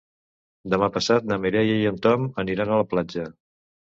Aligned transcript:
Demà 0.73 0.87
passat 0.95 1.27
na 1.31 1.37
Mireia 1.43 1.75
i 1.81 1.85
en 1.91 2.01
Tom 2.07 2.25
aniran 2.47 2.71
a 2.71 2.79
la 2.83 2.87
platja. 2.95 3.27